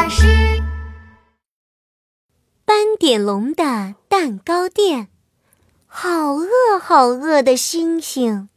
[0.00, 0.62] 老师。
[2.64, 5.08] 斑点龙的蛋糕店，
[5.88, 8.48] 好饿好饿的星星。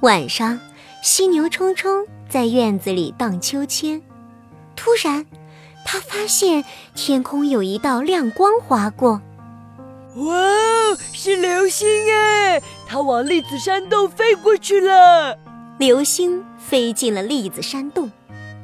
[0.00, 0.58] 晚上，
[1.00, 4.02] 犀牛冲冲在院子里荡秋千，
[4.74, 5.24] 突然，
[5.86, 6.64] 他发现
[6.96, 9.22] 天空有一道亮光划过。
[10.16, 12.60] 哇，是流星哎！
[12.88, 15.38] 它往栗子山洞飞过去了。
[15.78, 18.10] 流星飞进了栗子山洞，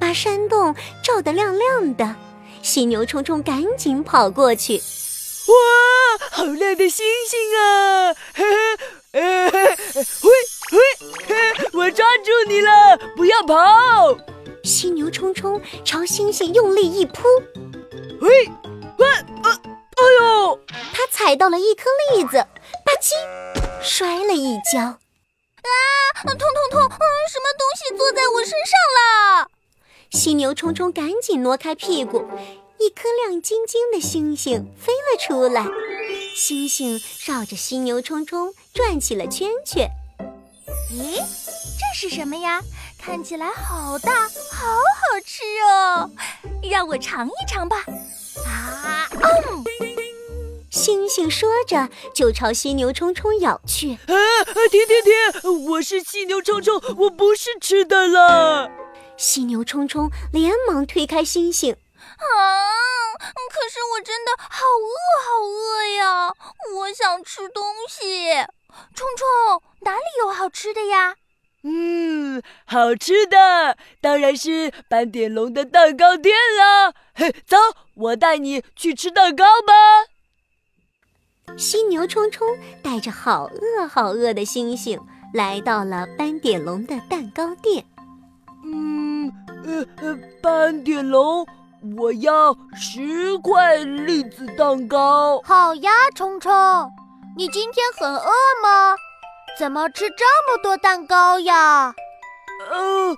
[0.04, 2.14] 把山洞照得亮亮的。
[2.62, 4.76] 犀牛冲冲赶紧跑过去。
[5.46, 8.14] 哇，好亮的星星啊！
[8.34, 8.44] 嘿
[9.14, 10.30] 嘿，呃，喂
[10.72, 10.78] 喂，
[11.72, 14.14] 我抓住你了，不要跑！
[14.62, 17.22] 犀牛冲冲朝星星用力一扑。
[18.20, 18.46] 喂，
[18.98, 19.08] 喂，
[19.42, 20.60] 呃，哎呦！
[20.92, 23.14] 他踩到了一颗栗子，吧唧，
[23.82, 24.80] 摔了一跤。
[24.80, 24.98] 啊，
[26.14, 26.82] 痛痛痛！
[26.82, 29.48] 嗯，什么东西坐在我身上了？
[30.10, 32.24] 犀牛冲冲赶紧挪开屁股，
[32.78, 35.66] 一颗亮晶晶的星星飞了出来。
[36.34, 39.88] 星星绕着犀牛冲冲转起了圈圈。
[40.90, 42.60] 咦，这是什么呀？
[43.00, 46.10] 看起来好大，好好吃哦！
[46.62, 47.84] 让我尝一尝吧。
[48.46, 49.64] 啊，嗯。
[50.70, 53.92] 星星说着，就朝犀牛冲冲咬去。
[53.92, 54.14] 啊，
[54.70, 55.64] 停停停！
[55.70, 58.70] 我是犀牛冲冲，我不是吃的了。
[59.16, 61.72] 犀牛冲冲连忙推开星星。
[61.72, 61.76] 啊，
[63.18, 66.32] 可是我真的好饿，好饿呀！
[66.76, 68.34] 我想吃东西。
[68.94, 71.16] 冲冲，哪里有好吃的呀？
[71.62, 76.94] 嗯，好吃的当然是斑点龙的蛋糕店了。
[77.14, 77.56] 嘿，走，
[77.94, 79.72] 我带你去吃蛋糕吧。
[81.56, 85.00] 犀牛冲冲带着好饿好饿的星星
[85.32, 87.86] 来到了斑点龙的蛋糕店。
[89.66, 91.46] 呃，斑点龙，
[91.96, 95.40] 我要十块栗子蛋糕。
[95.42, 96.52] 好呀，冲冲，
[97.36, 98.28] 你今天很饿
[98.62, 98.94] 吗？
[99.58, 101.94] 怎么吃这么多蛋糕呀？
[102.70, 103.16] 呃，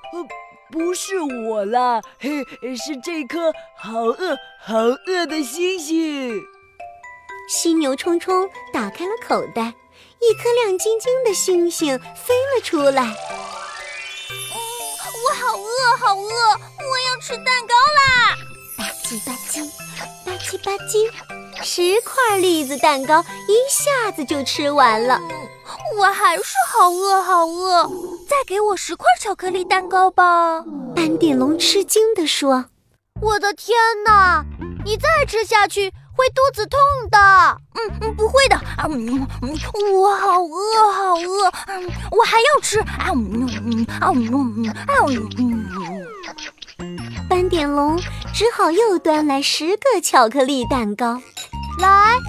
[0.70, 2.44] 不是我啦，嘿，
[2.76, 6.41] 是这颗好饿好饿的星星。
[7.49, 9.62] 犀牛冲冲打开了口袋，
[10.20, 13.15] 一颗亮晶晶的星星飞了出来。
[15.06, 18.37] 嗯，我好饿，好饿，我要吃蛋糕啦！
[18.77, 19.65] 吧唧吧唧，
[20.25, 25.21] 吧唧吧唧，十块栗子蛋糕一下子就吃完了。
[25.97, 27.84] 我还是好饿，好饿，
[28.28, 30.65] 再给我十块巧克力蛋糕吧！
[30.94, 32.67] 斑点龙吃惊地说
[33.23, 34.44] ：“我的天哪，
[34.84, 36.78] 你再吃下去！”会肚子痛
[37.10, 37.19] 的，
[37.75, 38.56] 嗯嗯，不会的。
[38.56, 39.59] 啊，嗯嗯，
[39.94, 42.81] 我好饿，好饿，嗯，我还要吃。
[42.81, 44.94] 啊，嗯嗯啊嗯啊
[46.78, 47.97] 嗯，斑点龙
[48.32, 51.21] 只好又端来十个巧克力蛋糕，
[51.78, 52.21] 来，慢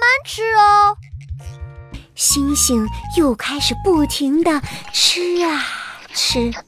[0.00, 0.96] 慢吃哦。
[2.14, 2.86] 星星
[3.16, 4.60] 又开始不停地
[4.92, 5.64] 吃啊
[6.14, 6.60] 吃，吧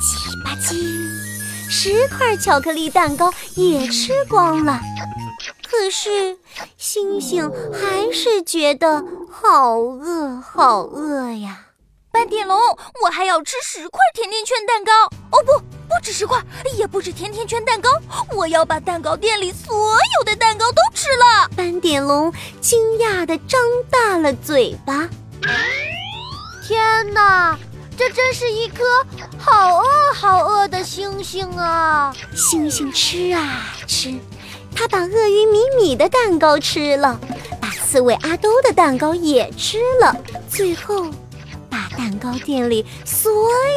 [0.00, 0.74] 唧吧唧，
[1.70, 4.80] 十块巧克力蛋糕也吃光了。
[5.68, 6.38] 可是，
[6.76, 11.66] 星星还是觉得好饿，好饿呀！
[12.12, 12.56] 斑点龙，
[13.02, 14.92] 我还要吃十块甜甜圈蛋糕。
[15.32, 16.40] 哦不，不止十块，
[16.76, 17.90] 也不止甜甜圈蛋糕，
[18.32, 21.48] 我要把蛋糕店里所有的蛋糕都吃了。
[21.56, 23.60] 斑点龙惊讶地张
[23.90, 25.08] 大了嘴巴。
[26.66, 27.58] 天哪，
[27.98, 28.84] 这真是一颗
[29.38, 32.14] 好饿好饿的星星啊！
[32.36, 34.14] 星星吃啊吃。
[34.74, 37.18] 他把鳄鱼米米的蛋糕吃了，
[37.60, 40.14] 把刺猬阿兜的蛋糕也吃了，
[40.48, 41.10] 最后
[41.70, 43.32] 把蛋糕店里所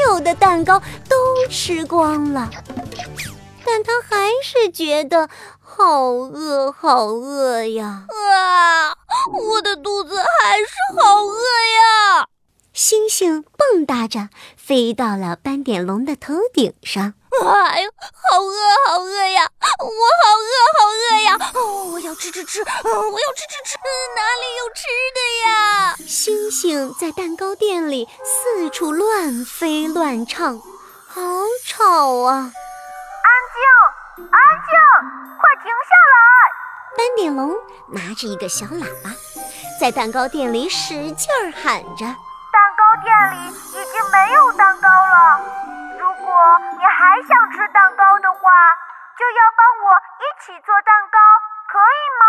[0.08, 2.50] 有的蛋糕都吃光了。
[3.66, 8.06] 但他还是觉得好饿，好饿呀！
[8.08, 8.96] 啊，
[9.34, 10.66] 我的肚子还是
[11.00, 12.28] 好饿呀！
[12.74, 17.14] 星星蹦跶着飞到了斑点龙的头顶上。
[17.46, 17.92] 哎呦，
[18.32, 18.56] 好饿，
[18.88, 19.48] 好饿呀！
[19.80, 21.38] 我好饿，好饿呀！
[21.54, 22.62] 哦，我要吃吃吃！
[22.62, 23.78] 我要吃吃吃！
[24.16, 25.20] 哪里有吃的
[25.50, 25.96] 呀？
[26.08, 30.60] 星星在蛋糕店里四处乱飞乱唱，
[31.08, 31.22] 好
[31.66, 32.34] 吵啊！
[32.34, 34.74] 安静，安静，
[35.40, 36.18] 快停下来！
[36.98, 37.56] 斑点龙
[37.90, 39.12] 拿着一个小喇叭，
[39.80, 42.06] 在蛋糕店里使劲儿喊着
[42.52, 45.42] ：“蛋糕店里已经没有蛋糕了。”
[49.78, 49.88] 我
[50.20, 51.18] 一起做蛋糕，
[51.72, 52.26] 可以吗？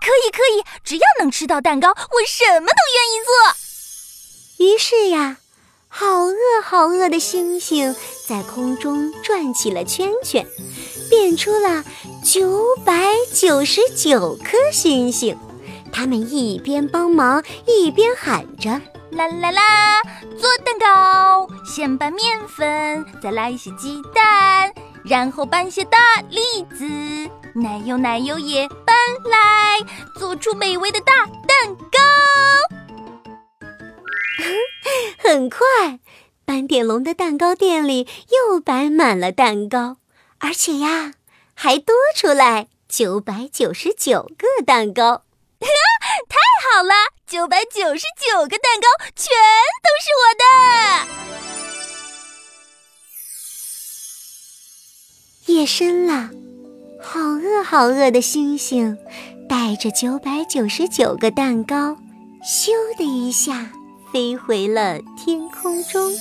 [0.00, 4.66] 可以，可以，只要能吃到蛋糕，我什么都愿意做。
[4.66, 5.36] 于是呀，
[5.88, 7.94] 好饿好饿的星星
[8.26, 10.46] 在空中转起了圈圈，
[11.08, 11.84] 变出了
[12.24, 15.38] 九百九十九颗星星。
[15.92, 18.70] 他们一边帮忙，一边喊着
[19.10, 20.02] ：“啦啦啦！
[20.38, 24.72] 做蛋糕，先拌面粉，再来一些鸡蛋，
[25.08, 26.84] 然后搬些大栗子，
[27.54, 28.94] 奶油奶油也搬
[29.24, 29.80] 来，
[30.18, 31.98] 做出美味的大蛋糕。
[35.18, 35.98] ”很快，
[36.44, 39.96] 斑点龙的蛋糕店里又摆满了蛋糕，
[40.40, 41.14] 而且呀，
[41.54, 45.22] 还多出来九百九十九个蛋糕。
[45.58, 46.36] 太
[46.70, 46.92] 好了，
[47.26, 49.32] 九百九十九个蛋糕全
[49.82, 51.47] 都是我的。
[55.48, 56.30] 夜深了，
[57.00, 58.96] 好饿好饿的星星
[59.48, 61.96] 带着九百九十九个蛋糕，
[62.44, 63.70] 咻的一下
[64.12, 66.12] 飞回了天空中。